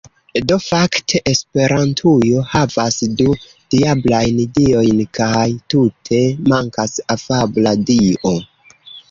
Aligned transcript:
Do 0.51 0.55
fakte 0.67 1.19
esperantujo 1.31 2.45
havas 2.53 2.97
du 3.19 3.35
diablajn 3.75 4.41
diojn 4.57 5.03
kaj 5.19 5.45
tute 5.75 6.25
mankas 6.55 6.99
afabla 7.19 7.77
dio 7.93 8.35